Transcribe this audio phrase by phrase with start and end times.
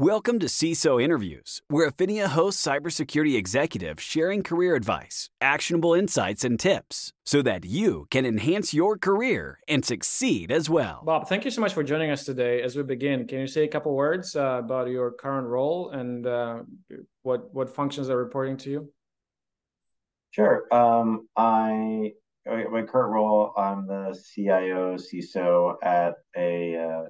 [0.00, 6.58] Welcome to CISO Interviews, where Aphinia hosts cybersecurity executives sharing career advice, actionable insights, and
[6.58, 11.04] tips so that you can enhance your career and succeed as well.
[11.04, 12.60] Bob, thank you so much for joining us today.
[12.60, 16.26] As we begin, can you say a couple words uh, about your current role and
[16.26, 16.62] uh,
[17.22, 18.92] what what functions are reporting to you?
[20.32, 20.64] Sure.
[20.74, 22.14] Um, I
[22.44, 27.02] my current role, I'm the CIO CISO at a uh,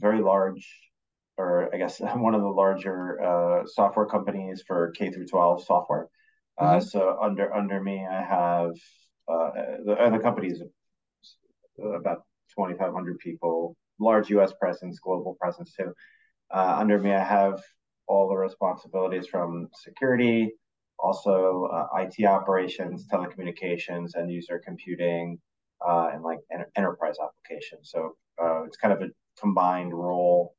[0.00, 0.91] very large
[1.36, 6.08] or I guess one of the larger uh, software companies for K through 12 software.
[6.58, 6.76] Uh, mm-hmm.
[6.76, 8.70] Uh, so under under me, I have
[9.28, 9.50] uh,
[9.84, 10.62] the, the company is
[11.78, 12.24] about
[12.56, 14.52] 2,500 people, large U.S.
[14.60, 15.92] presence, global presence too.
[16.52, 17.60] Uh, under me, I have
[18.06, 20.52] all the responsibilities from security,
[20.98, 25.38] also uh, IT operations, telecommunications, and user computing,
[25.80, 27.90] and like en- enterprise applications.
[27.90, 28.16] So
[28.66, 29.08] it's kind of a
[29.40, 30.54] combined role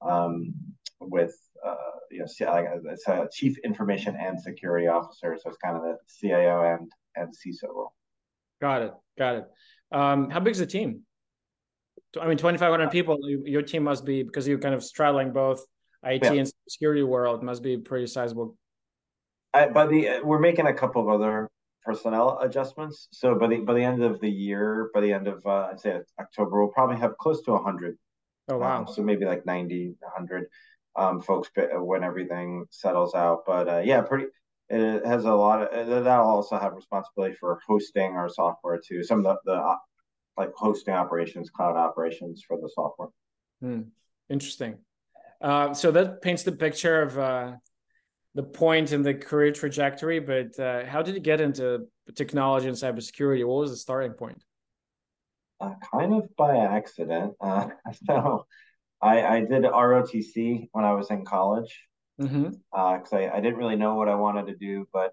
[0.00, 0.54] um,
[1.00, 1.74] with uh,
[2.10, 2.26] you know
[2.84, 7.34] it's a chief information and security officer, so it's kind of the CIO and and
[7.34, 7.92] CISO role.
[8.60, 8.92] Got it.
[9.18, 9.44] Got it.
[9.92, 11.02] Um, how big is the team?
[12.20, 13.18] I mean, twenty five hundred people.
[13.44, 15.64] Your team must be because you're kind of straddling both
[16.04, 16.32] IT yeah.
[16.32, 17.42] and security world.
[17.42, 18.56] Must be pretty sizable.
[19.54, 21.48] I, by the we're making a couple of other
[21.84, 23.08] personnel adjustments.
[23.12, 25.80] So by the by the end of the year, by the end of uh, I'd
[25.80, 27.96] say October, we'll probably have close to hundred
[28.48, 28.80] Oh wow!
[28.80, 30.46] Um, so maybe like 90, 100
[30.96, 33.44] um, folks when everything settles out.
[33.46, 34.26] But uh, yeah, pretty.
[34.70, 39.02] It has a lot of that'll also have responsibility for hosting our software too.
[39.02, 39.76] Some of the, the
[40.36, 43.08] like hosting operations, cloud operations for the software.
[43.60, 43.82] Hmm.
[44.28, 44.78] Interesting.
[45.40, 47.52] Uh, so that paints the picture of uh,
[48.34, 50.20] the point in the career trajectory.
[50.20, 53.46] But uh, how did you get into technology and cybersecurity?
[53.46, 54.42] What was the starting point?
[55.60, 57.34] Uh, kind of by accident.
[57.40, 57.68] Uh,
[58.06, 58.46] so
[59.00, 61.74] I, I did ROTC when I was in college
[62.16, 62.54] because mm-hmm.
[62.72, 65.12] uh, I, I didn't really know what I wanted to do, but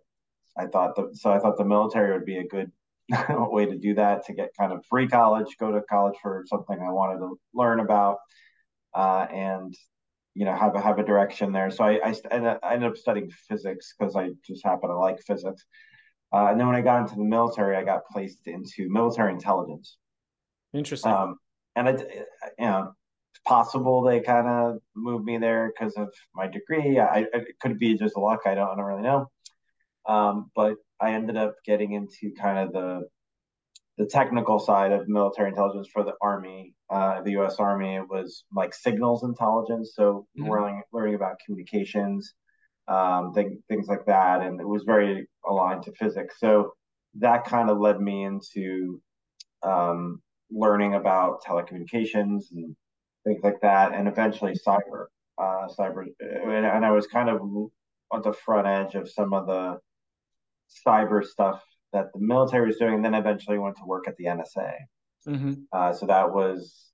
[0.58, 2.72] I thought the, so I thought the military would be a good
[3.30, 6.80] way to do that to get kind of free college, go to college for something
[6.80, 8.18] I wanted to learn about,
[8.94, 9.76] uh, and
[10.34, 11.70] you know have a have a direction there.
[11.70, 12.16] So I I,
[12.64, 15.64] I ended up studying physics because I just happen to like physics.
[16.34, 19.98] Uh, and then when I got into the military, I got placed into military intelligence.
[20.76, 21.12] Interesting.
[21.12, 21.38] Um,
[21.76, 22.28] and it,
[22.60, 22.94] you know,
[23.34, 27.00] it's possible they kind of moved me there because of my degree.
[27.00, 28.42] I, it could be just luck.
[28.46, 29.30] I don't, I don't really know.
[30.08, 33.08] Um, but I ended up getting into kind of the
[33.98, 37.56] the technical side of military intelligence for the Army, uh, the U.S.
[37.60, 37.96] Army.
[37.96, 40.52] It was like signals intelligence, so mm-hmm.
[40.52, 42.34] learning learning about communications,
[42.88, 46.36] um, thing, things like that, and it was very aligned to physics.
[46.40, 46.74] So
[47.20, 49.02] that kind of led me into
[49.64, 50.22] um,
[50.56, 52.76] learning about telecommunications and
[53.26, 55.08] things like that, and eventually cyber,
[55.38, 59.48] uh, cyber, and, and I was kind of on the front edge of some of
[59.48, 59.80] the
[60.88, 62.96] cyber stuff that the military was doing.
[62.96, 64.74] And then eventually went to work at the NSA.
[65.28, 65.54] Mm-hmm.
[65.72, 66.92] Uh, so that was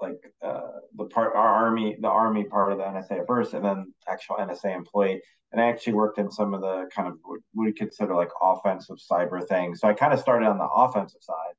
[0.00, 0.60] like uh,
[0.96, 4.36] the part our army, the army part of the NSA at first, and then actual
[4.36, 5.20] NSA employee.
[5.52, 8.98] And I actually worked in some of the kind of what we consider like offensive
[9.10, 9.80] cyber things.
[9.80, 11.49] So I kind of started on the offensive side,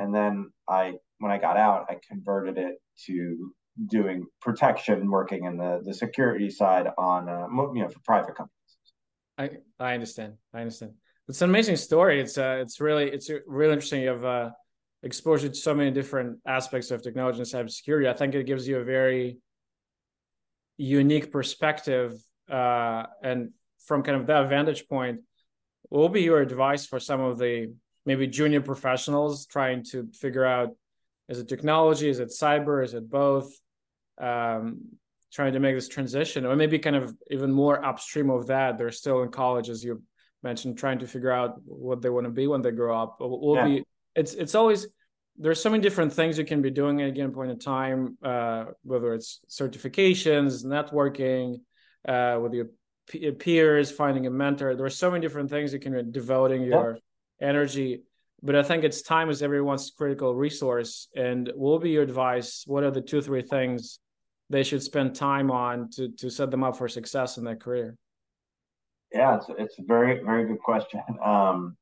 [0.00, 3.52] and then I when I got out, I converted it to
[3.86, 8.76] doing protection, working in the the security side on uh, you know for private companies.
[9.38, 10.34] I I understand.
[10.54, 10.92] I understand.
[11.28, 12.20] It's an amazing story.
[12.20, 14.02] It's uh it's really it's really interesting.
[14.02, 14.50] You have uh,
[15.02, 18.08] exposure to so many different aspects of technology and cybersecurity.
[18.08, 19.38] I think it gives you a very
[20.78, 22.14] unique perspective.
[22.50, 23.50] Uh, and
[23.86, 25.20] from kind of that vantage point,
[25.88, 27.72] what will be your advice for some of the
[28.06, 30.70] maybe junior professionals trying to figure out
[31.28, 32.08] is it technology?
[32.08, 32.82] Is it cyber?
[32.82, 33.52] Is it both?
[34.20, 34.98] Um,
[35.32, 38.90] trying to make this transition or maybe kind of even more upstream of that they're
[38.90, 40.02] still in college as you
[40.42, 43.18] mentioned trying to figure out what they want to be when they grow up.
[43.20, 43.64] Will yeah.
[43.66, 43.84] be
[44.14, 44.88] it's it's always
[45.38, 48.18] there's so many different things you can be doing at a given point in time
[48.22, 51.60] uh, whether it's certifications networking
[52.08, 54.74] uh, with your peers finding a mentor.
[54.74, 57.00] There's so many different things you can be devoting your yeah
[57.40, 58.02] energy.
[58.42, 61.08] But I think it's time is everyone's critical resource.
[61.14, 62.64] And what will be your advice?
[62.66, 63.98] What are the two, three things
[64.48, 67.96] they should spend time on to, to set them up for success in their career?
[69.12, 71.02] Yeah, it's, it's a very, very good question.
[71.24, 71.76] Um,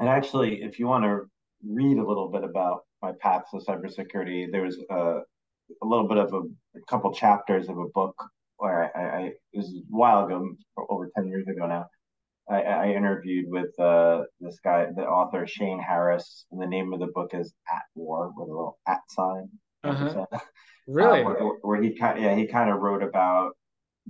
[0.00, 1.30] and actually, if you want to
[1.64, 5.20] read a little bit about my path to cybersecurity, there's a,
[5.82, 6.40] a little bit of a,
[6.76, 8.16] a couple chapters of a book
[8.56, 9.20] where I, I,
[9.52, 10.52] it was a while ago,
[10.88, 11.86] over 10 years ago now,
[12.48, 17.00] I, I interviewed with uh, this guy, the author Shane Harris, and the name of
[17.00, 19.48] the book is At War with a little at sign.
[19.82, 20.26] Uh-huh.
[20.86, 21.22] Really?
[21.22, 23.52] Uh, where, where, he kind yeah he kind of wrote about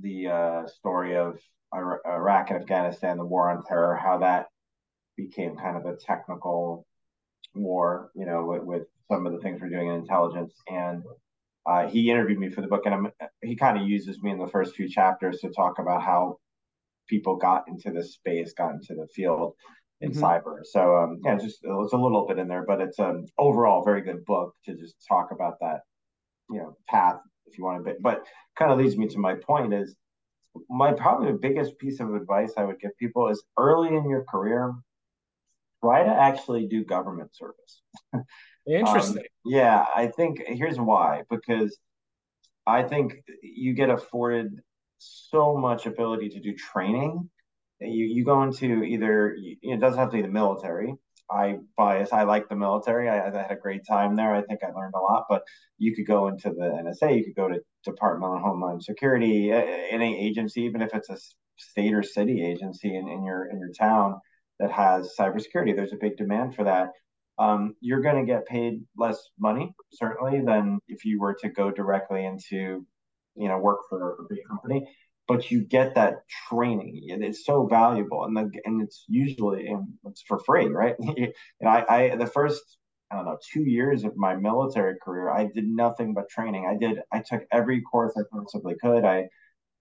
[0.01, 1.39] the uh, story of
[1.73, 4.47] Iraq and Afghanistan, the war on terror, how that
[5.17, 6.85] became kind of a technical
[7.55, 10.55] war, you know, with, with some of the things we're doing in intelligence.
[10.69, 11.03] And
[11.67, 14.39] uh, he interviewed me for the book, and I'm, he kind of uses me in
[14.39, 16.39] the first few chapters to talk about how
[17.09, 19.55] people got into this space, got into the field
[20.01, 20.25] in mm-hmm.
[20.25, 20.59] cyber.
[20.65, 23.85] So um, yeah, just it's a little bit in there, but it's an um, overall
[23.85, 25.81] very good book to just talk about that,
[26.51, 27.95] you know, path if you want to.
[28.01, 28.25] But
[28.57, 29.95] kind of leads me to my point is
[30.69, 34.25] my probably the biggest piece of advice I would give people is early in your
[34.25, 34.73] career,
[35.83, 37.83] try to actually do government service.
[38.67, 39.19] Interesting.
[39.19, 41.77] um, yeah, I think here's why because
[42.67, 44.61] I think you get afforded
[45.31, 47.31] so much ability to do training.
[47.81, 50.95] You you go into either it doesn't have to be the military.
[51.31, 52.13] I bias.
[52.13, 53.09] I like the military.
[53.09, 54.35] I, I, had a great time there.
[54.35, 55.25] I think I learned a lot.
[55.29, 55.43] But
[55.79, 57.17] you could go into the NSA.
[57.17, 61.19] You could go to Department of Homeland Security, any agency, even if it's a
[61.57, 64.21] state or city agency in, in your in your town
[64.61, 65.75] that has cybersecurity.
[65.75, 66.91] There's a big demand for that.
[67.39, 71.71] Um, you're going to get paid less money certainly than if you were to go
[71.71, 72.87] directly into
[73.37, 74.87] you know work for a big company
[75.27, 76.17] but you get that
[76.49, 77.09] training.
[77.11, 78.25] And it's so valuable.
[78.25, 80.97] And the, and it's usually and it's for free right?
[81.61, 82.63] And I, I the first
[83.11, 86.67] i don't know two years of my military career i did nothing but training.
[86.67, 89.05] I did i took every course i possibly could.
[89.05, 89.29] I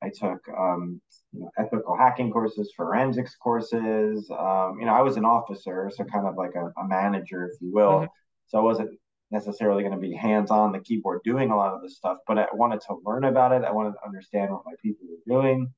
[0.02, 1.02] i took um,
[1.32, 4.30] you know, ethical hacking courses forensics courses.
[4.30, 7.62] Um, you know i was an officer so kind of like a, a manager if
[7.62, 7.92] you will.
[7.92, 8.06] Mm-hmm.
[8.48, 8.92] so i wasn't
[9.34, 12.38] necessarily going to be hands on the keyboard doing a lot of this stuff, but
[12.38, 13.66] I wanted to learn about it.
[13.66, 15.74] I wanted to understand what my people were doing.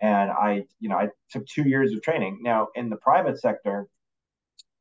[0.00, 2.40] And I, you know, I took two years of training.
[2.42, 3.86] Now in the private sector,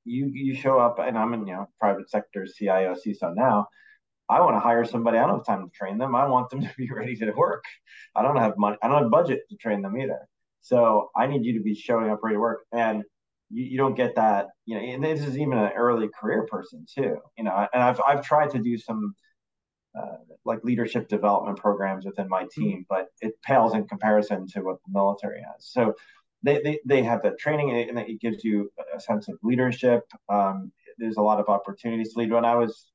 [0.04, 3.68] you you show up and I'm in, you know, private sector CIO, CISO now.
[4.30, 5.18] I want to hire somebody.
[5.18, 6.16] I don't have time to train them.
[6.16, 7.64] I want them to be ready to work.
[8.16, 8.78] I don't have money.
[8.82, 10.28] I don't have budget to train them either.
[10.62, 12.66] So I need you to be showing up ready to work.
[12.72, 13.04] And
[13.50, 16.86] you, you don't get that, you know, and this is even an early career person
[16.94, 19.16] too, you know, and I've, I've tried to do some
[19.98, 22.62] uh, like leadership development programs within my mm-hmm.
[22.62, 25.66] team, but it pales in comparison to what the military has.
[25.66, 25.94] So
[26.44, 30.04] they, they, they have that training and it gives you a sense of leadership.
[30.30, 32.32] Um, there's a lot of opportunities to lead.
[32.32, 32.92] When I was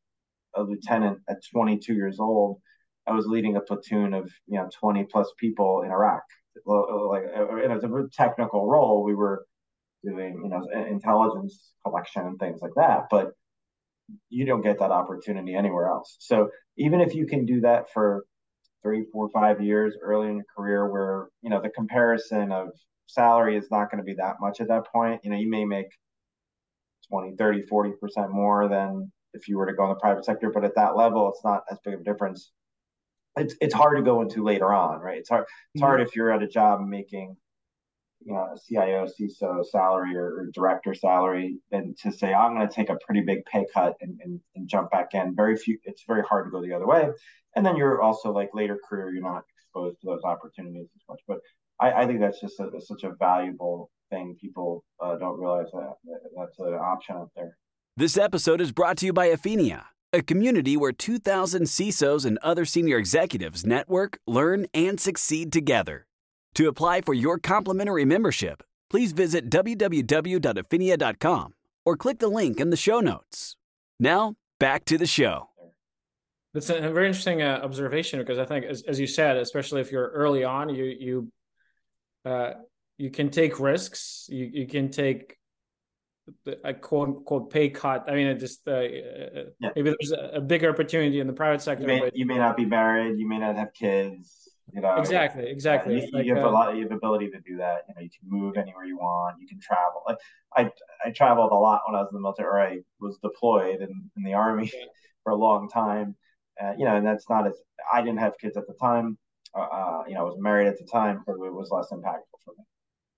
[0.54, 2.60] a lieutenant at 22 years old,
[3.06, 6.22] I was leading a platoon of you know 20 plus people in Iraq.
[6.66, 7.24] Like
[7.64, 9.46] in a technical role, we were
[10.04, 13.32] doing you know intelligence collection and things like that but
[14.28, 16.16] you don't get that opportunity anywhere else.
[16.20, 18.24] So even if you can do that for
[18.82, 22.68] three four five years early in your career where you know the comparison of
[23.06, 25.64] salary is not going to be that much at that point you know you may
[25.64, 25.86] make
[27.10, 30.50] 20 30 40 percent more than if you were to go in the private sector
[30.50, 32.50] but at that level it's not as big of a difference.
[33.36, 35.18] It's, it's hard to go into later on right?
[35.18, 37.36] It's hard it's hard if you're at a job making
[38.24, 42.68] you know, a CIO, CISO salary or, or director salary than to say, I'm going
[42.68, 45.34] to take a pretty big pay cut and, and, and, jump back in.
[45.34, 47.08] Very few, it's very hard to go the other way.
[47.56, 51.20] And then you're also like later career, you're not exposed to those opportunities as much.
[51.26, 51.38] But
[51.80, 54.36] I, I think that's just a, such a valuable thing.
[54.40, 57.56] People uh, don't realize that, that that's an option out there.
[57.96, 62.64] This episode is brought to you by Aphinia, a community where 2,000 CISOs and other
[62.64, 66.06] senior executives network, learn, and succeed together.
[66.56, 71.54] To apply for your complimentary membership, please visit www.aphinia.com
[71.84, 73.56] or click the link in the show notes.
[73.98, 75.48] Now, back to the show.
[76.52, 79.90] That's a very interesting uh, observation because I think, as, as, you said, especially if
[79.90, 81.32] you're early on, you you
[82.26, 82.50] uh,
[82.98, 84.26] you can take risks.
[84.28, 85.38] You you can take
[86.62, 88.04] a quote unquote pay cut.
[88.06, 88.84] I mean, it just uh, uh
[89.60, 89.70] yeah.
[89.74, 91.84] maybe there's a, a, bigger opportunity in the private sector.
[91.84, 92.14] You may, but...
[92.14, 93.18] you may not be married.
[93.18, 94.41] You may not have kids
[94.72, 96.00] you know, exactly, exactly.
[96.00, 96.74] you, like, you, have uh, a lot.
[96.76, 97.82] You have ability to do that.
[97.88, 99.36] You know, you can move anywhere you want.
[99.40, 100.02] You can travel.
[100.06, 100.18] Like
[100.56, 100.70] I,
[101.04, 102.48] I traveled a lot when I was in the military.
[102.48, 104.86] Or I was deployed in, in the army yeah.
[105.24, 106.16] for a long time.
[106.62, 107.54] Uh, you know, and that's not as.
[107.92, 109.18] I didn't have kids at the time.
[109.54, 112.40] Uh, uh, you know, I was married at the time, so it was less impactful
[112.44, 112.64] for me.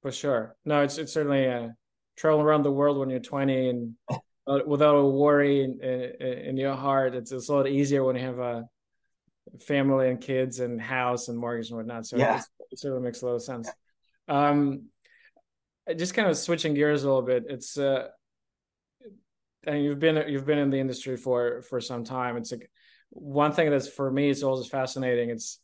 [0.03, 0.57] For sure.
[0.65, 1.69] No, it's it's certainly uh,
[2.17, 3.95] traveling around the world when you're 20 and
[4.67, 7.15] without a worry in, in, in your heart.
[7.15, 8.65] It's, it's a lot easier when you have a
[9.61, 12.07] family and kids and house and mortgage and whatnot.
[12.07, 12.41] So yeah.
[12.71, 13.71] it certainly makes a lot of sense.
[14.29, 14.87] Um,
[15.97, 17.45] just kind of switching gears a little bit.
[17.49, 18.09] It's uh,
[19.67, 22.37] and you've been you've been in the industry for for some time.
[22.37, 22.71] It's like
[23.11, 25.31] one thing that's for me it's always fascinating.
[25.31, 25.59] It's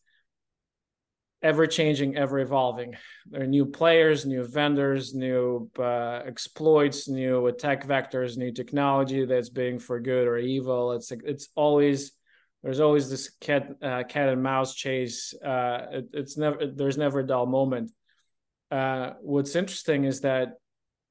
[1.43, 2.97] ever changing, ever evolving.
[3.27, 9.49] There are new players, new vendors, new uh, exploits, new attack vectors, new technology that's
[9.49, 10.93] being for good or evil.
[10.93, 12.13] It's like it's always
[12.62, 15.35] there's always this cat uh, cat and mouse chase.
[15.35, 17.90] Uh, it, it's never there's never a dull moment.
[18.71, 20.55] Uh, what's interesting is that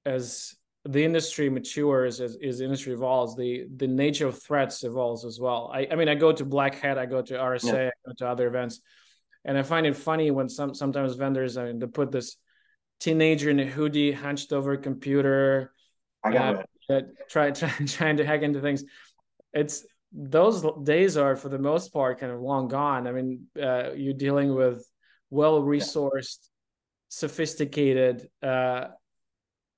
[0.05, 5.25] as the industry matures, as, as the industry evolves, the the nature of threats evolves
[5.25, 5.71] as well.
[5.73, 7.87] I, I mean, I go to Black Hat, I go to RSA, yeah.
[7.87, 8.79] I go to other events,
[9.43, 12.37] and I find it funny when some sometimes vendors I mean they put this
[12.99, 15.73] teenager in a hoodie hunched over a computer.
[16.23, 17.05] I got uh, it.
[17.29, 18.83] Try, try, trying to hack into things.
[19.53, 23.07] It's those days are for the most part kind of long gone.
[23.07, 24.85] I mean, uh, you're dealing with
[25.29, 26.39] well resourced,
[27.09, 28.87] sophisticated uh,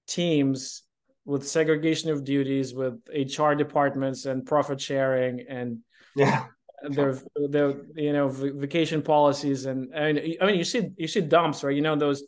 [0.07, 0.83] teams
[1.25, 5.79] with segregation of duties, with HR departments and profit sharing, and
[6.15, 6.45] yeah,
[6.89, 7.17] their
[7.49, 11.63] their you know vacation policies, and I mean, I mean, you see you see dumps,
[11.63, 11.75] right?
[11.75, 12.23] You know those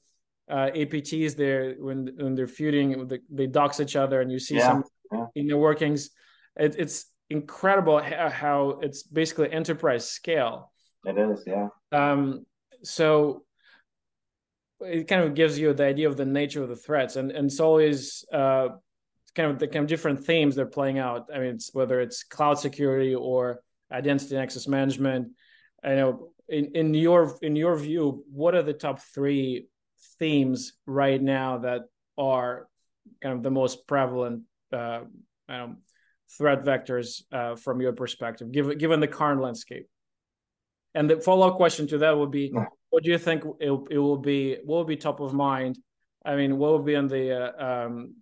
[0.50, 4.68] uh, APTs there when when they're feuding, they dox each other, and you see yeah.
[4.68, 5.26] some yeah.
[5.36, 6.12] inner workings.
[6.56, 10.72] It, it's incredible how it's basically enterprise scale.
[11.06, 11.68] It is, yeah.
[11.92, 12.46] Um,
[12.84, 13.44] so
[14.80, 17.46] it kind of gives you the idea of the nature of the threats, and and
[17.48, 18.70] it's always uh,
[19.36, 21.30] kind of the kind of different themes they're playing out.
[21.34, 23.62] I mean, it's whether it's cloud security or
[23.92, 25.30] identity and access management.
[25.84, 29.68] I know in in your in your view, what are the top three
[30.20, 31.82] themes right now that
[32.18, 32.68] are
[33.22, 35.02] kind of the most prevalent uh,
[35.50, 35.78] um,
[36.38, 39.88] threat vectors uh, from your perspective, given given the current landscape?
[40.96, 42.54] And the follow up question to that would be,
[42.90, 44.58] what do you think it, it will be?
[44.64, 45.80] What will be top of mind?
[46.24, 48.16] I mean, what will be on the uh, um,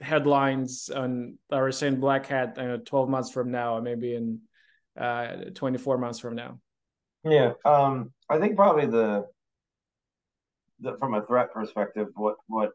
[0.00, 4.40] headlines on was saying Black Hat, you know, twelve months from now, or maybe in
[4.98, 6.60] uh, twenty four months from now?
[7.24, 9.26] Yeah, um, I think probably the,
[10.80, 12.70] the from a threat perspective, what what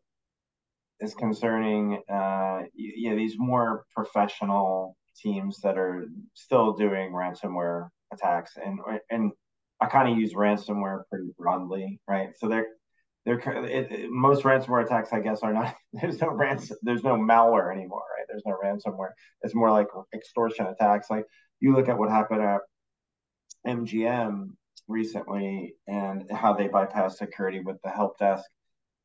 [1.02, 8.80] is concerning, uh, yeah, these more professional teams that are still doing ransomware attacks, and
[9.10, 9.32] and
[9.82, 12.30] I kind of use ransomware pretty broadly, right?
[12.38, 12.68] So they're
[13.26, 15.76] they're it, it, most ransomware attacks, I guess, are not.
[15.94, 16.78] There's no ransom.
[16.82, 18.26] There's no malware anymore, right?
[18.28, 19.12] There's no ransomware.
[19.42, 21.10] It's more like extortion attacks.
[21.10, 21.26] Like
[21.60, 22.62] you look at what happened at
[23.68, 24.50] MGM
[24.88, 28.44] recently and how they bypassed security with the help desk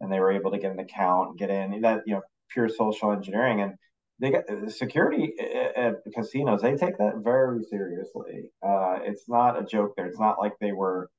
[0.01, 3.13] and they were able to get an account, get in that you know pure social
[3.13, 3.75] engineering, and
[4.19, 5.35] they got security
[5.77, 6.63] at casinos.
[6.63, 8.51] They take that very seriously.
[8.67, 9.95] Uh, it's not a joke.
[9.97, 11.11] There, it's not like they were.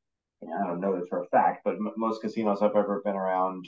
[0.43, 3.65] I don't know this for a fact, but m- most casinos I've ever been around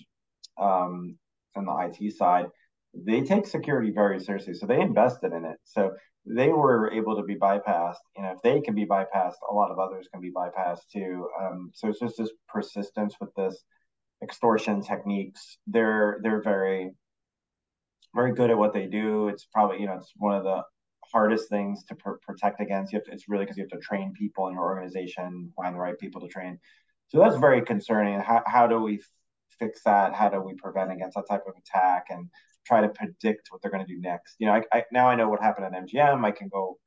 [0.59, 1.17] um,
[1.55, 2.45] on the IT side,
[2.93, 4.53] they take security very seriously.
[4.53, 5.57] So they invested in it.
[5.63, 5.91] So
[6.25, 7.97] they were able to be bypassed.
[8.15, 11.27] You know, if they can be bypassed, a lot of others can be bypassed too.
[11.39, 13.63] Um, so it's just this persistence with this
[14.23, 15.57] extortion techniques.
[15.67, 16.91] They're they're very
[18.15, 19.27] very good at what they do.
[19.29, 20.63] It's probably you know it's one of the
[21.11, 22.93] hardest things to pr- protect against.
[22.93, 25.75] You have to, it's really because you have to train people in your organization, find
[25.75, 26.59] the right people to train.
[27.09, 28.19] So that's very concerning.
[28.19, 29.01] How how do we
[29.59, 30.13] fix that?
[30.13, 32.29] How do we prevent against that type of attack and
[32.65, 34.35] try to predict what they're going to do next?
[34.39, 36.23] You know, I, I now I know what happened at MGM.
[36.23, 36.77] I can go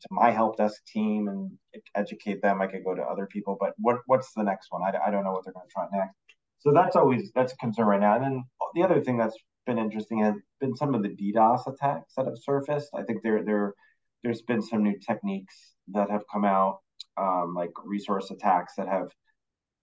[0.00, 1.50] to my help desk team and
[1.94, 2.62] educate them.
[2.62, 4.82] I could go to other people, but what what's the next one?
[4.82, 6.14] I, I don't know what they're going to try next.
[6.60, 8.14] So that's always that's a concern right now.
[8.16, 9.36] And then the other thing that's
[9.66, 12.90] been interesting has been some of the DDoS attacks that have surfaced.
[12.94, 13.74] I think there there
[14.22, 16.80] there's been some new techniques that have come out,
[17.16, 19.08] um, like resource attacks that have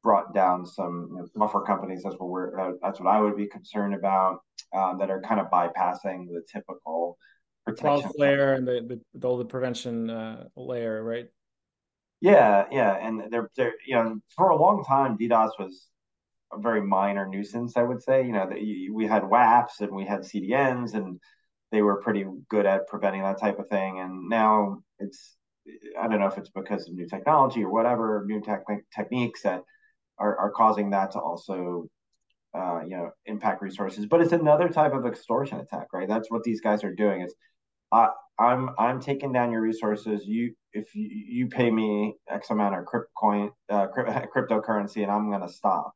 [0.03, 2.03] brought down some you know, software companies.
[2.03, 4.39] That's what we're uh, that's what I would be concerned about.
[4.75, 7.17] Um, that are kind of bypassing the typical
[7.65, 11.27] protection layer and the, the all the prevention uh, layer, right?
[12.19, 15.87] Yeah, yeah, and they're they're you know for a long time DDoS was
[16.51, 18.25] a very minor nuisance, I would say.
[18.25, 21.19] You know, the, we had WAFs and we had CDNs, and
[21.71, 23.99] they were pretty good at preventing that type of thing.
[23.99, 25.35] And now it's,
[25.99, 29.61] I don't know if it's because of new technology or whatever, new technique techniques that
[30.17, 31.87] are, are causing that to also,
[32.57, 34.05] uh, you know, impact resources.
[34.05, 36.07] But it's another type of extortion attack, right?
[36.07, 37.21] That's what these guys are doing.
[37.21, 37.33] Is
[38.39, 40.25] I'm I'm taking down your resources.
[40.25, 43.87] You if you, you pay me X amount of crypto coin uh,
[44.35, 45.93] cryptocurrency, and I'm gonna stop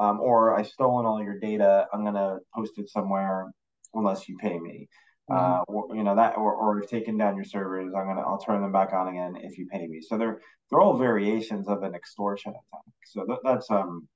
[0.00, 1.86] um, or I've stolen all your data.
[1.92, 3.52] I'm gonna post it somewhere
[3.94, 4.88] unless you pay me.
[5.30, 5.52] Mm-hmm.
[5.52, 7.92] Uh, or, you know that, or, or I've taken down your servers.
[7.94, 10.00] I'm gonna I'll turn them back on again if you pay me.
[10.00, 10.40] So they're
[10.70, 12.94] they're all variations of an extortion attack.
[13.04, 14.08] So that, that's um,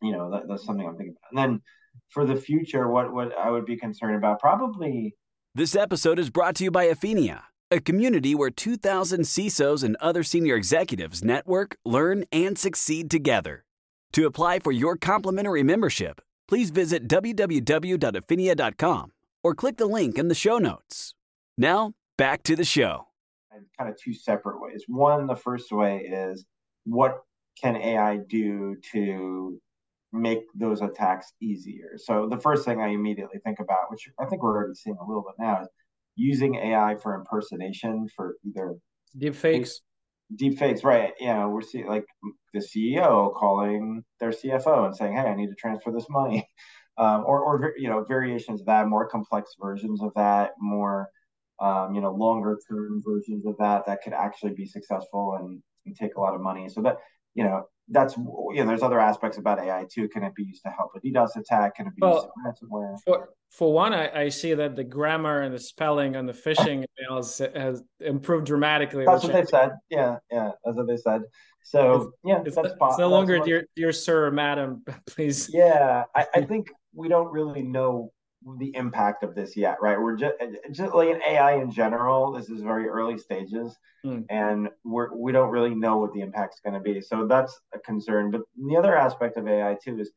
[0.00, 1.44] you know that, that's something I'm thinking about.
[1.44, 1.62] And then
[2.08, 5.14] for the future, what what I would be concerned about probably.
[5.54, 10.22] This episode is brought to you by Aphinia, a community where 2,000 CISOs and other
[10.22, 13.65] senior executives network, learn, and succeed together.
[14.12, 20.34] To apply for your complimentary membership, please visit www.aphinia.com or click the link in the
[20.34, 21.14] show notes.
[21.58, 23.08] Now, back to the show.
[23.78, 24.84] kind of two separate ways.
[24.88, 26.44] One, the first way is
[26.84, 27.22] what
[27.60, 29.60] can AI do to
[30.12, 31.92] make those attacks easier?
[31.96, 35.06] So the first thing I immediately think about, which I think we're already seeing a
[35.06, 35.68] little bit now, is
[36.16, 38.76] using AI for impersonation for either
[39.16, 39.80] deep fakes.
[40.34, 41.12] Deep fakes, right?
[41.20, 42.04] You know, we're seeing like
[42.52, 46.48] the CEO calling their CFO and saying, "Hey, I need to transfer this money,"
[46.98, 51.08] um, or or you know variations of that, more complex versions of that, more
[51.60, 55.94] um, you know longer term versions of that that could actually be successful and, and
[55.96, 56.68] take a lot of money.
[56.68, 56.96] So that
[57.34, 60.08] you know that's you know there's other aspects about AI too.
[60.08, 61.76] Can it be used to help a DDoS attack?
[61.76, 62.98] Can it be well, used to ransomware?
[63.04, 66.84] For, for one, I, I, see that the grammar and the spelling on the phishing
[67.10, 69.04] emails has improved dramatically.
[69.04, 69.70] That's what I, they said.
[69.88, 71.22] Yeah, yeah, that's what they said.
[71.62, 75.50] So it's, yeah, it's, that's, it's no longer dear, dear sir madam, please.
[75.52, 78.12] Yeah, I, I think we don't really know
[78.58, 80.00] the impact of this yet, right?
[80.00, 80.34] We're just
[80.70, 82.32] just like in AI in general.
[82.32, 84.24] This is very early stages, mm.
[84.30, 87.00] and we're we don't really know what the impact is going to be.
[87.00, 88.30] So that's a concern.
[88.30, 90.12] But the other aspect of AI too is,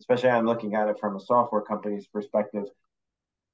[0.00, 2.64] especially I'm looking at it from a software company's perspective.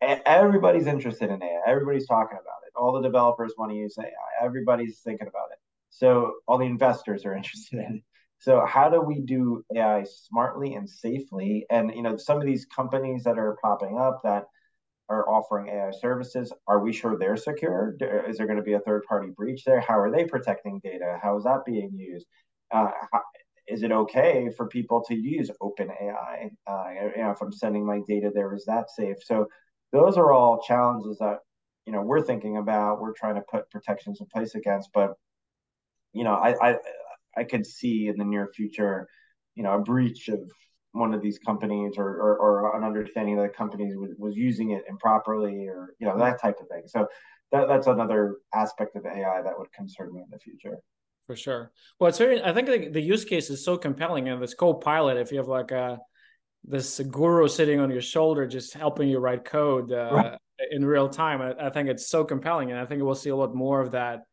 [0.02, 1.60] Everybody's interested in AI.
[1.66, 2.72] Everybody's talking about it.
[2.74, 4.44] All the developers want to use AI.
[4.44, 5.58] Everybody's thinking about it.
[5.90, 8.02] So all the investors are interested in it.
[8.40, 11.66] So how do we do AI smartly and safely?
[11.70, 14.46] And you know, some of these companies that are popping up that
[15.10, 17.94] are offering AI services, are we sure they're secure?
[18.28, 19.80] Is there going to be a third party breach there?
[19.80, 21.18] How are they protecting data?
[21.22, 22.26] How is that being used?
[22.72, 22.90] Uh,
[23.66, 26.50] it okay for people to use open AI?
[26.66, 26.84] Uh,
[27.16, 29.16] you know, if I'm sending my data there, is that safe?
[29.22, 29.48] So
[29.92, 31.38] those are all challenges that
[31.86, 33.00] you know we're thinking about.
[33.00, 35.14] We're trying to put protections in place against, but
[36.12, 36.76] you know, I, I
[37.36, 39.08] I could see in the near future,
[39.54, 40.40] you know, a breach of
[40.92, 44.72] one of these companies or, or, or an understanding that the company was, was using
[44.72, 46.82] it improperly or, you know, that type of thing.
[46.86, 47.06] So
[47.52, 50.78] that, that's another aspect of AI that would concern me in the future.
[51.26, 51.70] For sure.
[51.98, 55.16] Well, it's very, I think the, the use case is so compelling and this co-pilot,
[55.16, 55.98] if you have like a,
[56.64, 60.38] this guru sitting on your shoulder, just helping you write code uh, right.
[60.70, 61.40] in real time.
[61.40, 62.70] I, I think it's so compelling.
[62.70, 64.24] And I think we'll see a lot more of that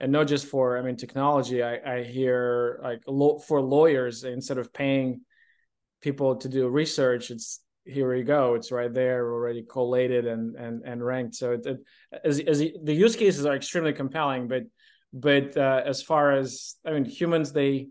[0.00, 4.58] and not just for i mean technology i, I hear like lo- for lawyers instead
[4.58, 5.22] of paying
[6.00, 10.82] people to do research it's here you go it's right there already collated and and
[10.84, 11.34] and ranked.
[11.34, 11.78] So it, it
[12.24, 14.62] as, as the use cases are extremely compelling but
[15.12, 17.88] but uh, as far as i mean humans they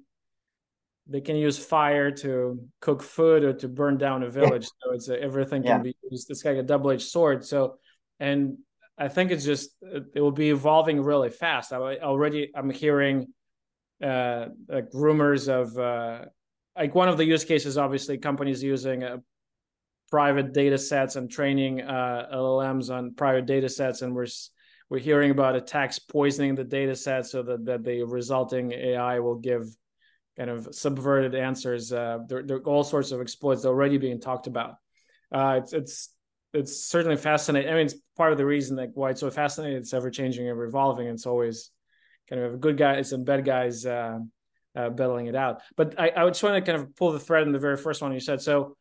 [1.07, 4.87] they can use fire to cook food or to burn down a village yeah.
[4.87, 6.29] so it's a, everything can be used.
[6.31, 7.45] It's like a double-edged sword.
[7.45, 7.77] So
[8.19, 8.57] and
[8.97, 11.73] I think it's just it will be evolving really fast.
[11.73, 13.27] I already I'm hearing
[14.03, 16.25] uh, like rumors of uh,
[16.77, 17.77] like one of the use cases.
[17.77, 19.17] Obviously, companies using uh,
[20.11, 24.27] private data sets and training uh, LLMs on private data sets, and we're
[24.89, 29.39] we're hearing about attacks poisoning the data set so that, that the resulting AI will
[29.39, 29.63] give
[30.37, 31.91] kind of subverted answers.
[31.91, 34.75] Uh, there, there are all sorts of exploits already being talked about.
[35.31, 36.12] Uh, it's it's
[36.53, 37.71] it's certainly fascinating.
[37.71, 39.77] I mean, it's part of the reason like why it's so fascinating.
[39.77, 41.07] It's ever changing and evolving.
[41.07, 41.71] It's always
[42.29, 44.19] kind of good guys and bad guys uh,
[44.75, 45.61] uh, battling it out.
[45.75, 48.01] But I, I just want to kind of pull the thread in the very first
[48.01, 48.41] one you said.
[48.41, 48.77] So,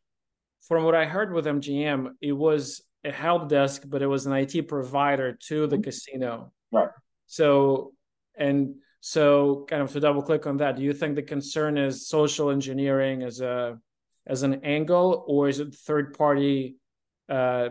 [0.68, 4.32] from what I heard with MGM, it was a help desk, but it was an
[4.32, 6.52] IT provider to the casino.
[6.70, 6.88] Right.
[7.26, 7.92] So,
[8.36, 12.06] and so, kind of to double click on that, do you think the concern is
[12.06, 13.78] social engineering as a
[14.26, 16.76] as an angle, or is it third party
[17.28, 17.70] uh,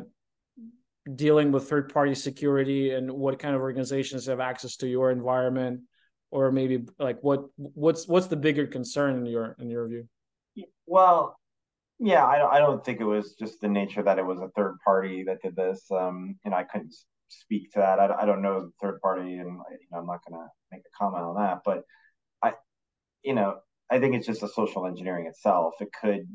[1.15, 5.81] dealing with third party security and what kind of organizations have access to your environment?
[6.29, 10.07] Or maybe like what what's what's the bigger concern in your in your view?
[10.85, 11.35] Well
[12.01, 14.49] yeah i don't, I don't think it was just the nature that it was a
[14.55, 16.93] third party that did this um and i couldn't
[17.27, 17.99] speak to that.
[17.99, 20.81] I, I don't know the third party and you know i'm not going to make
[20.81, 21.83] a comment on that but
[22.41, 22.53] i
[23.23, 23.59] you know
[23.89, 25.75] i think it's just a social engineering itself.
[25.79, 26.27] It could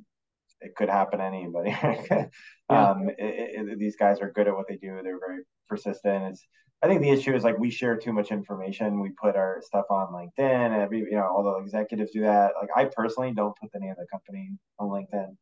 [0.60, 1.70] it could happen to anybody.
[1.82, 2.28] yeah.
[2.68, 5.00] um, it, it, these guys are good at what they do.
[5.02, 6.24] They're very persistent.
[6.24, 6.46] It's
[6.82, 9.00] I think the issue is like we share too much information.
[9.00, 10.78] We put our stuff on LinkedIn.
[10.78, 12.52] Every you know, all the executives do that.
[12.60, 15.36] Like I personally don't put the name of the company on LinkedIn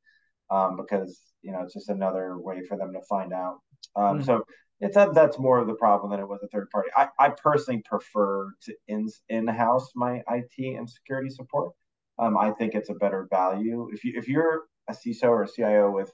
[0.51, 3.59] um, because you know it's just another way for them to find out.
[3.97, 4.23] Um, mm-hmm.
[4.23, 4.45] So
[4.81, 6.91] it's that that's more of the problem than it was a third party.
[6.97, 11.73] I, I personally prefer to in in house my IT and security support.
[12.19, 13.89] Um, I think it's a better value.
[13.93, 16.13] If you if you're a CISO or a CIO with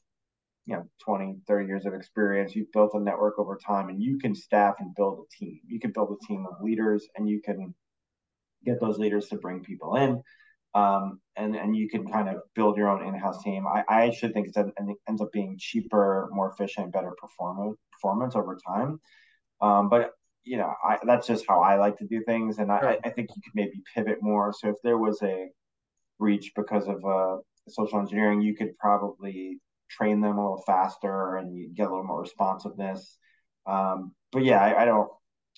[0.67, 4.19] you know 20 30 years of experience you've built a network over time and you
[4.19, 5.61] can staff and build a team.
[5.67, 7.75] You can build a team of leaders and you can
[8.65, 10.23] get those leaders to bring people in
[10.75, 13.67] um, and and you can kind of build your own in-house team.
[13.67, 18.37] I, I actually think a, it ends up being cheaper more efficient better performance performance
[18.37, 19.01] over time.
[19.61, 20.13] Um, but
[20.45, 23.31] you know, I, that's just how I like to do things, and I, I think
[23.35, 24.55] you could maybe pivot more.
[24.59, 25.49] So if there was a
[26.19, 27.39] breach because of uh,
[27.73, 32.05] social engineering, you could probably train them a little faster and you get a little
[32.05, 33.19] more responsiveness.
[33.67, 35.09] Um, but yeah, I, I don't.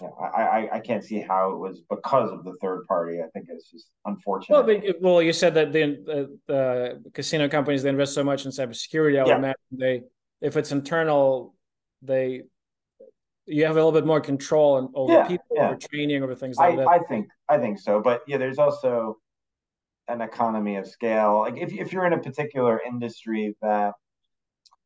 [0.01, 3.21] I, I, I can't see how it was because of the third party.
[3.21, 4.67] I think it's just unfortunate.
[4.67, 8.51] Well, well, you said that the, the, the casino companies they invest so much in
[8.51, 9.19] cybersecurity.
[9.19, 9.37] I would yeah.
[9.37, 10.03] imagine they,
[10.41, 11.55] if it's internal,
[12.01, 12.43] they
[13.47, 15.67] you have a little bit more control over yeah, people, yeah.
[15.69, 16.89] over training, over things like I, that.
[16.89, 19.19] I think I think so, but yeah, there's also
[20.13, 21.41] an economy of scale.
[21.41, 23.95] Like if if you're in a particular industry that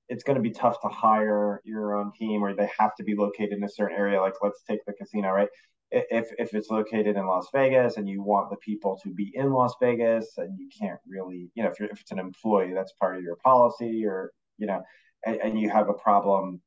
[0.09, 3.17] it's going to be tough to hire your own team, or they have to be
[3.17, 4.21] located in a certain area.
[4.21, 5.49] Like let's take the casino, right?
[5.91, 9.53] If if it's located in Las Vegas and you want the people to be in
[9.53, 12.93] Las Vegas, and you can't really, you know, if you're if it's an employee, that's
[13.01, 14.83] part of your policy, or you know,
[15.25, 16.61] and, and you have a problem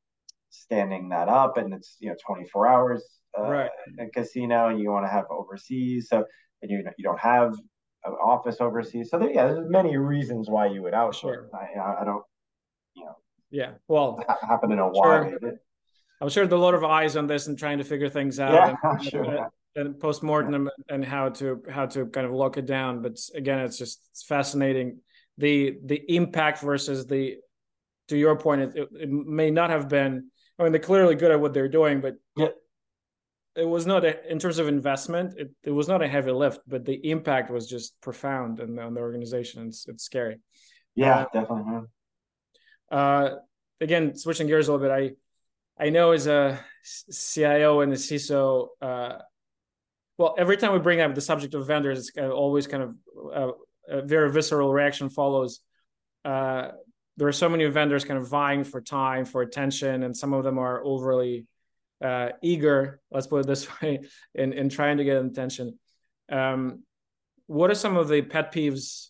[0.50, 3.04] standing that up and it's you know 24 hours
[3.38, 3.70] uh, right.
[3.86, 6.24] in a casino and you want to have overseas so
[6.60, 7.54] and you you don't have
[8.06, 11.50] office overseas so there, yeah there's many reasons why you would outsource sure.
[11.54, 12.22] I, I don't
[12.94, 13.16] you know
[13.50, 15.60] yeah well ha- happen to know why sure.
[16.22, 18.52] I'm sure there's a lot of eyes on this and trying to figure things out
[18.52, 19.34] yeah, and, sure, and,
[19.76, 19.92] yeah.
[20.00, 20.94] post-mortem yeah.
[20.94, 24.22] and how to how to kind of lock it down but again it's just it's
[24.22, 24.98] fascinating
[25.38, 27.36] the the impact versus the
[28.08, 31.40] to your point it, it may not have been I mean, they're clearly good at
[31.40, 32.48] what they're doing, but yeah.
[33.56, 35.34] It was not a, in terms of investment.
[35.36, 38.82] It, it was not a heavy lift, but the impact was just profound on the,
[38.82, 39.66] on the organization.
[39.68, 40.38] It's it's scary.
[40.94, 41.88] Yeah, uh, definitely.
[42.90, 43.30] Uh,
[43.80, 45.16] again, switching gears a little bit,
[45.78, 46.60] I I know as a
[47.10, 49.18] CIO and a CISO, uh,
[50.18, 52.94] well, every time we bring up the subject of vendors, it's always kind of
[53.34, 53.52] uh,
[53.88, 55.60] a very visceral reaction follows.
[56.24, 56.68] Uh,
[57.16, 60.44] there are so many vendors kind of vying for time, for attention, and some of
[60.44, 61.46] them are overly
[62.02, 63.00] uh, eager.
[63.10, 64.00] Let's put it this way,
[64.34, 65.78] in in trying to get attention.
[66.30, 66.84] Um,
[67.46, 69.08] what are some of the pet peeves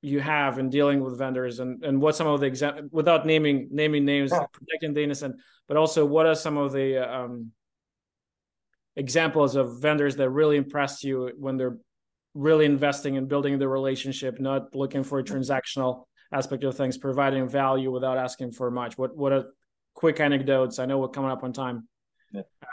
[0.00, 3.68] you have in dealing with vendors, and and what some of the exam without naming
[3.70, 4.44] naming names, yeah.
[4.52, 7.52] protecting the innocent, but also what are some of the um,
[8.96, 11.78] examples of vendors that really impressed you when they're
[12.34, 17.48] really investing in building the relationship, not looking for a transactional aspect of things, providing
[17.48, 18.98] value without asking for much.
[18.98, 19.44] What what are
[19.98, 20.78] quick anecdotes?
[20.78, 21.88] I know we're coming up on time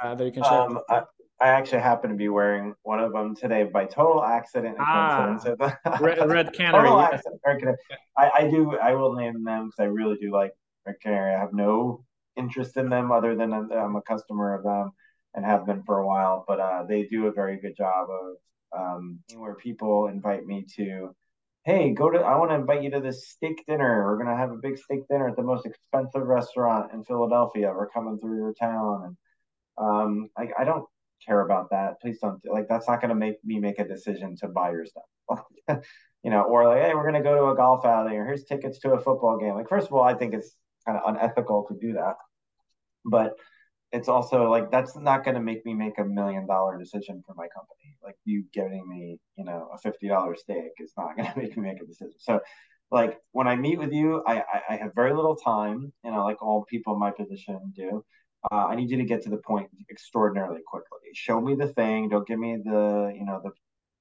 [0.03, 0.61] uh, that you can share.
[0.61, 1.01] Um, I,
[1.41, 5.35] I, actually happen to be wearing one of them today by total accident ah,
[5.99, 6.83] red, red canary.
[6.83, 7.41] total accident.
[7.43, 7.75] Red
[8.15, 8.77] I, I do.
[8.77, 10.51] I will name them because I really do like
[10.85, 11.33] red canary.
[11.33, 12.05] I have no
[12.37, 14.91] interest in them other than I'm a customer of them
[15.33, 16.45] and have been for a while.
[16.47, 21.15] But uh, they do a very good job of um, where people invite me to
[21.65, 24.05] hey, go to, I want to invite you to this steak dinner.
[24.05, 27.73] We're going to have a big steak dinner at the most expensive restaurant in Philadelphia.
[27.75, 29.03] We're coming through your town.
[29.05, 29.17] And
[29.77, 30.85] um, I, I don't
[31.25, 31.99] care about that.
[32.01, 34.85] Please don't, like, that's not going to make me make a decision to buy your
[34.85, 35.43] stuff.
[36.23, 38.45] you know, or like, hey, we're going to go to a golf outing or here's
[38.45, 39.55] tickets to a football game.
[39.55, 42.15] Like, first of all, I think it's kind of unethical to do that.
[43.03, 43.33] But
[43.95, 47.33] it's also like that's not going to make me make a million dollar decision for
[47.35, 47.97] my company.
[48.03, 51.55] Like you giving me, you know, a fifty dollar steak is not going to make
[51.57, 52.13] me make a decision.
[52.19, 52.41] So,
[52.91, 55.93] like when I meet with you, I, I, I have very little time.
[56.03, 58.03] You know, like all people in my position do.
[58.51, 60.99] Uh, I need you to get to the point extraordinarily quickly.
[61.13, 62.09] Show me the thing.
[62.09, 63.51] Don't give me the, you know, the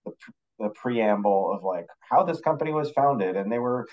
[0.04, 0.12] the,
[0.58, 3.86] the preamble of like how this company was founded and they were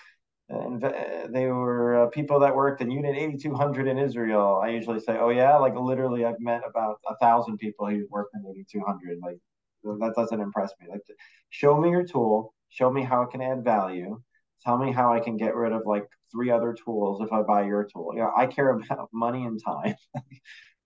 [1.29, 4.59] they were uh, people that worked in Unit 8200 in Israel.
[4.63, 8.35] I usually say, "Oh yeah," like literally, I've met about a thousand people who worked
[8.35, 9.19] in 8200.
[9.23, 9.37] Like
[9.83, 10.87] that doesn't impress me.
[10.89, 11.01] Like,
[11.49, 14.21] show me your tool, show me how it can add value,
[14.63, 17.65] tell me how I can get rid of like three other tools if I buy
[17.65, 18.11] your tool.
[18.13, 19.95] You know, I care about money and time.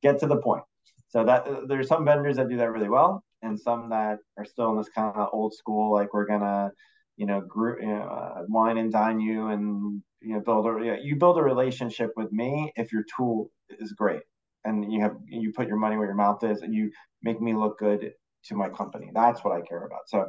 [0.03, 0.63] get to the point.
[1.09, 4.45] So that uh, there's some vendors that do that really well, and some that are
[4.45, 6.71] still in this kind of old school, like we're gonna
[7.17, 10.85] you know, group, you know, uh, wine and dine you and you know build a
[10.85, 14.21] you, know, you build a relationship with me if your tool is great
[14.65, 17.53] and you have you put your money where your mouth is and you make me
[17.53, 18.11] look good
[18.45, 19.11] to my company.
[19.13, 20.07] That's what I care about.
[20.07, 20.27] So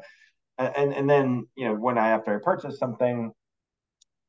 [0.59, 3.33] and and then you know when I after I purchase something,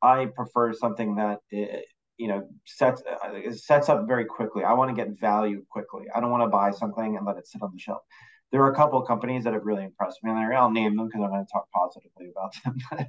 [0.02, 1.84] I prefer something that it,
[2.16, 4.64] you know sets uh, sets up very quickly.
[4.64, 6.06] I want to get value quickly.
[6.14, 8.02] I don't want to buy something and let it sit on the shelf
[8.50, 10.30] there are a couple of companies that have really impressed me.
[10.30, 13.06] And I'll name them because I'm going to talk positively about them.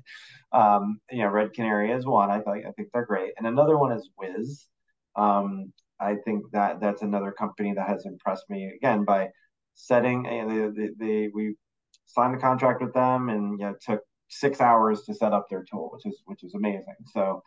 [0.52, 2.30] um, you know, Red Canary is one.
[2.30, 4.66] I think I think they're great, and another one is Wiz.
[5.16, 9.30] Um, I think that that's another company that has impressed me again by
[9.76, 10.26] setting.
[10.26, 11.56] Uh, they, they, we
[12.06, 15.64] signed a contract with them, and you know, took six hours to set up their
[15.70, 16.96] tool, which is which is amazing.
[17.14, 17.42] So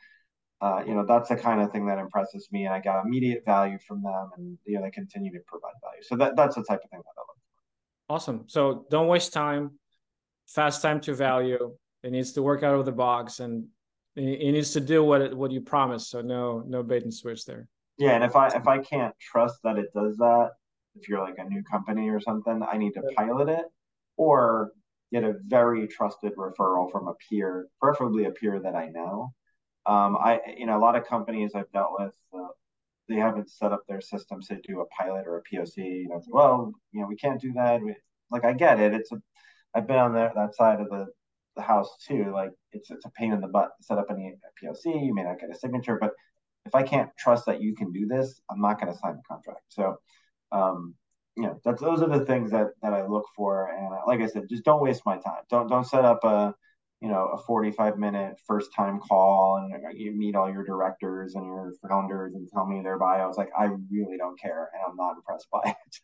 [0.63, 3.43] uh, you know, that's the kind of thing that impresses me, and I got immediate
[3.45, 6.03] value from them, and you know, they continue to provide value.
[6.03, 7.42] So that that's the type of thing that I look.
[8.13, 8.45] Awesome.
[8.47, 9.71] So don't waste time.
[10.47, 11.75] Fast time to value.
[12.03, 13.65] It needs to work out of the box, and
[14.17, 16.09] it needs to do what it, what you promise.
[16.09, 17.69] So no no bait and switch there.
[17.97, 20.51] Yeah, and if I if I can't trust that it does that,
[20.95, 23.65] if you're like a new company or something, I need to pilot it
[24.19, 24.73] or
[25.11, 29.33] get a very trusted referral from a peer, preferably a peer that I know.
[29.87, 32.49] Um, I, you know, a lot of companies I've dealt with, uh,
[33.13, 35.77] they haven't set up their systems to do a pilot or a POC.
[35.77, 37.83] You know, well, you know, we can't do that.
[37.83, 37.95] We,
[38.31, 38.95] like, I get it.
[38.95, 39.21] It's a,
[39.75, 41.07] I've been on the, that side of the,
[41.57, 42.33] the house too.
[42.33, 45.07] Like, it's it's a pain in the butt to set up any POC.
[45.07, 46.13] You may not get a signature, but
[46.65, 49.23] if I can't trust that you can do this, I'm not going to sign the
[49.29, 49.63] contract.
[49.69, 49.97] So,
[50.53, 50.95] um,
[51.37, 53.69] you know, that's those are the things that that I look for.
[53.69, 55.43] And like I said, just don't waste my time.
[55.51, 56.55] Don't don't set up a
[57.03, 61.45] you know a 45 minute first time call and you meet all your directors and
[61.45, 63.37] your founders and tell me their bios.
[63.37, 65.97] Like I really don't care, and I'm not impressed by it.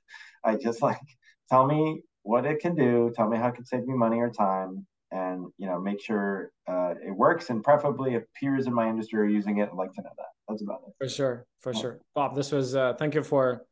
[0.45, 1.01] I just like
[1.49, 3.13] tell me what it can do.
[3.15, 6.53] Tell me how it can save me money or time and you know make sure
[6.69, 9.93] uh, it works and preferably if peers in my industry are using it i'd like
[9.95, 11.81] to know that that's about it for sure for yeah.
[11.81, 13.65] sure bob this was uh, thank you for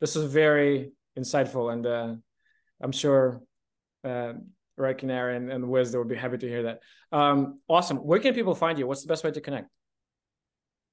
[0.00, 2.14] this is very insightful and uh,
[2.82, 3.40] i'm sure
[4.80, 6.80] uh, Red Canary and, and Wiz, they would be happy to hear that.
[7.12, 7.98] Um, awesome.
[7.98, 8.86] Where can people find you?
[8.86, 9.68] What's the best way to connect?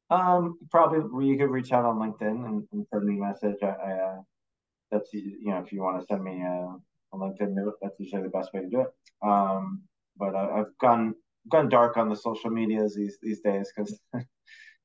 [0.09, 3.57] Um, probably you could reach out on LinkedIn and, and send me a message.
[3.61, 4.17] I, I uh,
[4.91, 6.75] that's you know if you want to send me a,
[7.13, 8.87] a LinkedIn note, that's usually the best way to do it.
[9.27, 9.83] Um,
[10.17, 11.13] but I, have gone
[11.49, 13.99] gone dark on the social medias these these days because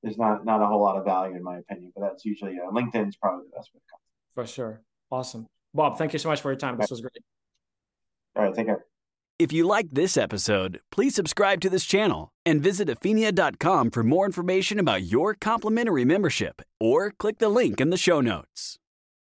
[0.02, 1.92] there's not not a whole lot of value in my opinion.
[1.94, 4.00] But that's usually uh, LinkedIn's probably the best way to come.
[4.34, 4.82] For sure.
[5.10, 5.98] Awesome, Bob.
[5.98, 6.78] Thank you so much for your time.
[6.78, 7.12] This was great.
[8.34, 8.84] All right, take care.
[9.42, 14.24] If you liked this episode, please subscribe to this channel and visit Aphinia.com for more
[14.24, 18.78] information about your complimentary membership or click the link in the show notes.